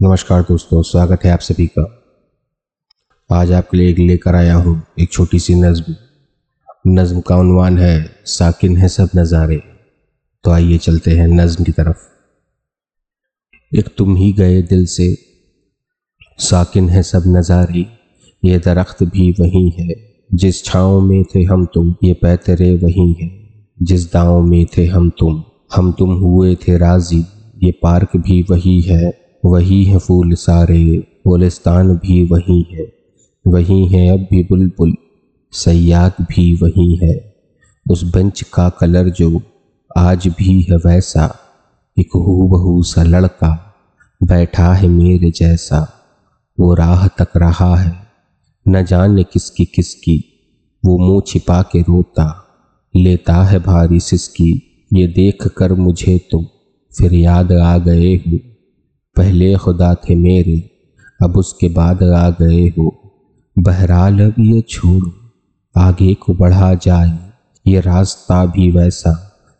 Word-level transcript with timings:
नमस्कार 0.00 0.42
दोस्तों, 0.42 0.82
स्वागत 0.82 1.24
है 1.24 1.30
आप 1.30 1.40
सभी 1.40 1.66
का। 1.66 1.82
आज 3.30 3.50
आपके 3.52 3.76
लिए 3.76 4.06
लेकर 4.06 4.34
आया 4.34 4.54
हूँ 4.54 4.82
एक 5.00 5.12
छोटी 5.12 5.38
सी 5.38 5.54
नज्म। 5.54 5.94
नज्म 6.86 7.20
का 7.20 7.36
उनवान 7.36 7.78
है, 7.78 8.10
साकिन 8.24 8.76
है 8.76 8.88
सब 8.88 9.10
नज़ारे। 9.16 9.60
तो 10.44 10.50
आइए 10.50 10.78
चलते 10.78 11.10
हैं 11.10 11.26
नज्म 11.28 11.64
की 11.64 11.72
तरफ़। 11.72 12.06
एक 13.72 13.94
तुम 13.98 14.16
ही 14.16 14.32
गए 14.32 14.62
दिल 14.62 14.86
से, 14.86 15.14
साकिन 16.38 16.88
है 16.88 17.02
सब 17.02 17.22
नज़ारे। 17.26 17.86
ये 18.42 18.58
दरख्त 18.58 19.04
भी 19.04 19.30
वही 19.40 19.68
है, 19.70 19.94
जिस 20.34 20.64
छाँव 20.64 21.00
में 21.00 21.22
थे 21.24 21.42
हम 21.42 21.66
तुम। 21.66 21.94
ये 22.04 22.12
पैतरे 22.14 22.74
वही 22.76 23.12
है, 23.12 23.30
जिस 23.82 24.12
दाव 24.12 24.40
में 24.42 24.66
थे 24.66 24.86
हम 24.86 25.10
तुम। 25.10 25.42
हम 25.74 25.92
तुम 25.92 26.14
हुए 26.14 26.54
थे 26.56 26.78
राज़ी, 26.78 27.24
ये 27.64 27.78
पार्क 27.82 28.16
भी 28.16 28.44
वही 28.50 28.80
है। 28.80 29.19
वही 29.44 29.84
है 29.84 29.98
फूल 29.98 30.34
सारे 30.34 31.06
गुलिस्तान 31.26 31.88
भी 31.96 32.24
वही 32.24 32.66
है। 32.72 32.92
वही 33.46 33.86
है 33.86 34.08
अब 34.08 34.26
भी 34.30 34.42
बुलबुल 34.44 34.94
सयाद 35.52 36.12
भी 36.20 36.54
वही 36.54 36.96
है। 36.96 37.34
उस 37.90 38.04
बेंच 38.04 38.42
का 38.42 38.68
कलर 38.68 39.08
जो 39.08 39.42
आज 39.96 40.28
भी 40.28 40.62
है 40.62 40.76
वैसा, 40.76 41.36
एक 41.98 42.08
हू 42.16 42.48
बहू 42.48 42.82
सा 42.82 43.02
लड़का 43.02 43.74
बैठा 44.22 44.72
है 44.74 44.88
मेरे 44.88 45.30
जैसा। 45.30 45.86
वो 46.60 46.74
राह 46.74 47.06
तक 47.06 47.36
रहा 47.36 47.76
है, 47.76 47.92
न 48.68 48.84
जाने 48.84 49.22
किसकी 49.22 49.64
किसकी। 49.64 50.24
वो 50.84 50.98
मुँह 50.98 51.22
छिपा 51.26 51.62
के 51.62 51.80
रोता, 51.80 52.46
लेता 52.96 53.34
है 53.34 53.58
भारी 53.58 54.00
सिसकी। 54.00 54.52
ये 54.92 55.06
देख 55.06 55.46
कर 55.46 55.72
मुझे 55.72 56.18
तो 56.18 56.44
फिर 56.98 57.14
याद 57.14 57.52
आ 57.52 57.78
गए 57.78 58.14
हो। 58.16 58.38
पहले 59.20 59.54
खुदा 59.54 59.94
थे 59.94 60.14
मेरे, 60.14 60.70
अब 61.22 61.36
उसके 61.36 61.68
बाद 61.68 62.02
आ 62.02 62.28
गए 62.30 62.66
हो। 62.68 62.94
बहरहाल 63.58 64.20
अब 64.20 64.34
ये 64.40 64.60
छोड़ो, 64.60 65.10
आगे 65.76 66.14
को 66.14 66.34
बढ़ा 66.34 66.74
जाए, 66.74 67.18
ये 67.66 67.80
रास्ता 67.80 68.46
भी 68.46 68.70
वैसा 68.70 69.12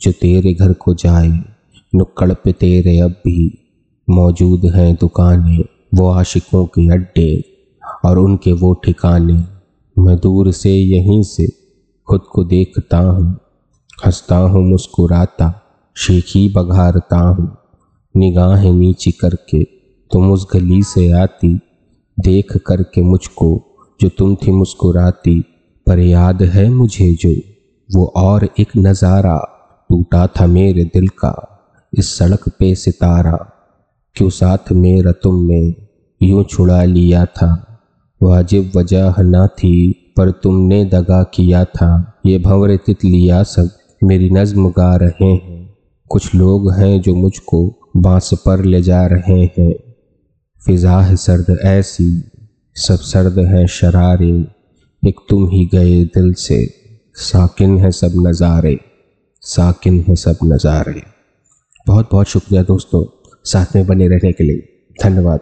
जो 0.00 0.12
तेरे 0.12 0.54
घर 0.54 0.72
को 0.72 0.94
जाए, 0.94 1.28
नुक्कड़ 1.94 2.32
पे 2.32 2.52
तेरे 2.52 2.98
अब 2.98 3.10
भी 3.10 3.58
मौजूद 4.10 4.66
हैं 4.66 4.94
दुकानें, 4.94 5.64
वो 5.94 6.10
आशिकों 6.10 6.66
के 6.66 6.90
अड्डे 6.92 7.44
और 8.04 8.18
उनके 8.18 8.52
वो 8.52 8.72
ठिकाने। 8.74 9.42
मैं 9.96 10.18
दूर 10.18 10.52
से 10.52 10.70
यहीं 10.70 11.22
से 11.22 11.46
खुद 12.08 12.20
को 12.20 12.44
देखता 12.44 12.98
हूँ, 12.98 13.38
हंसता 14.06 14.36
हूँ, 14.36 14.64
मुस्कुराता, 14.64 15.54
शेखी 15.96 16.48
बघारता 16.48 17.18
हूँ। 17.18 17.56
निगाहें 18.16 18.72
नीची 18.72 19.12
करके 19.12 19.64
तुम 20.10 20.32
उस 20.32 20.46
गली 20.52 20.82
से 20.82 21.12
आती। 21.12 21.60
देख 22.20 22.56
करके 22.56 23.02
मुझको, 23.02 23.62
जो 24.00 24.08
तुम 24.08 24.34
थी 24.34 24.52
मुस्कुराती। 24.52 25.44
पर 25.86 25.98
याद 25.98 26.42
है 26.42 26.68
मुझे 26.68 27.14
जो, 27.14 27.30
वो 27.96 28.12
और 28.16 28.48
एक 28.58 28.68
नज़ारा 28.76 29.38
टूटा 29.88 30.26
था 30.26 30.46
मेरे 30.46 30.84
दिल 30.84 31.08
का, 31.08 31.48
इस 31.98 32.18
सड़क 32.18 32.48
पे 32.48 32.74
सितारा। 32.74 33.48
क्यों 34.14 34.30
साथ 34.30 34.72
मेरा 34.72 35.12
तुमने 35.12 35.74
यूँ 36.22 36.44
छुड़ा 36.44 36.84
लिया 36.84 37.26
था? 37.26 37.80
वाजिब 38.22 38.72
वजह 38.76 39.14
न 39.18 39.46
थी, 39.46 39.92
पर 40.16 40.30
तुमने 40.30 40.84
दगा 40.84 41.22
किया 41.22 41.64
था। 41.64 42.20
ये 42.26 42.38
भंवर 42.38 42.76
तितलिया 42.76 43.42
सब 43.42 43.70
मेरी 44.04 44.30
नज्म 44.30 44.70
गा 44.70 44.96
रहे 44.96 45.32
हैं। 45.32 45.76
कुछ 46.10 46.34
लोग 46.34 46.72
हैं 46.72 47.00
जो 47.00 47.14
मुझको 47.14 47.81
बाँस 47.96 48.30
पर 48.34 48.64
ले 48.64 48.82
जा 48.82 49.06
रहे 49.06 49.40
हैं। 49.58 49.72
फिजा 50.66 51.00
है 51.00 51.16
सर्द, 51.16 51.58
ऐसी 51.62 52.24
सब 52.76 52.96
सर्द 52.96 53.38
है 53.38 53.66
शरारे। 53.66 54.30
एक 55.02 55.20
तुम 55.28 55.48
ही 55.50 55.64
गए 55.66 56.04
दिल 56.04 56.32
से, 56.32 56.74
साकिन 57.14 57.78
है 57.78 57.90
सब 57.90 58.12
नज़ारे। 58.16 58.78
साकिन 59.40 60.04
है 60.08 60.16
सब 60.16 60.36
नज़ारे। 60.44 61.02
बहुत 61.86 62.08
बहुत 62.12 62.26
शुक्रिया 62.26 62.62
दोस्तों, 62.62 63.04
साथ 63.44 63.76
में 63.76 63.86
बने 63.86 64.08
रहने 64.08 64.32
के 64.32 64.44
लिए। 64.44 64.68
धन्यवाद। 65.04 65.40